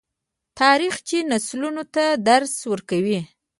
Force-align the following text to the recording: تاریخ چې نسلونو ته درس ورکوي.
تاریخ 0.59 0.93
چې 1.07 1.17
نسلونو 1.31 1.83
ته 1.95 2.05
درس 2.27 2.53
ورکوي. 2.71 3.19